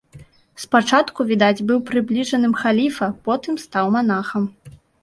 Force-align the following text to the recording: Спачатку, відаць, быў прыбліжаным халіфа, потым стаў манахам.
Спачатку, 0.63 1.19
відаць, 1.33 1.63
быў 1.73 1.83
прыбліжаным 1.91 2.59
халіфа, 2.65 3.13
потым 3.29 3.65
стаў 3.67 3.85
манахам. 3.99 4.43